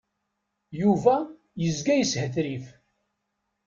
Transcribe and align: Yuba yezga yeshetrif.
Yuba 0.81 1.15
yezga 1.63 1.93
yeshetrif. 1.95 2.65